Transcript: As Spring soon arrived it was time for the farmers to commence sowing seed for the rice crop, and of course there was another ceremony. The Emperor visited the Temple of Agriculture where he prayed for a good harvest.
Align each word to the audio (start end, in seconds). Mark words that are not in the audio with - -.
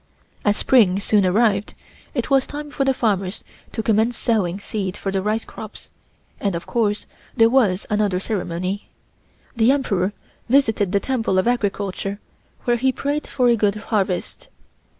As 0.43 0.57
Spring 0.57 0.99
soon 0.99 1.27
arrived 1.27 1.75
it 2.15 2.31
was 2.31 2.47
time 2.47 2.71
for 2.71 2.83
the 2.83 2.91
farmers 2.91 3.43
to 3.71 3.83
commence 3.83 4.17
sowing 4.17 4.59
seed 4.59 4.97
for 4.97 5.11
the 5.11 5.21
rice 5.21 5.45
crop, 5.45 5.75
and 6.39 6.55
of 6.55 6.65
course 6.65 7.05
there 7.37 7.51
was 7.51 7.85
another 7.87 8.19
ceremony. 8.19 8.89
The 9.55 9.71
Emperor 9.71 10.13
visited 10.49 10.91
the 10.91 10.99
Temple 10.99 11.37
of 11.37 11.47
Agriculture 11.47 12.19
where 12.63 12.77
he 12.77 12.91
prayed 12.91 13.27
for 13.27 13.47
a 13.47 13.55
good 13.55 13.75
harvest. 13.75 14.47